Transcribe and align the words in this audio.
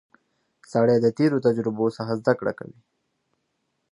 سړی 0.71 0.97
د 1.01 1.07
تېرو 1.17 1.37
تجربو 1.47 1.85
څخه 1.97 2.13
زده 2.19 2.33
کړه 2.39 2.53
کوي 2.59 2.79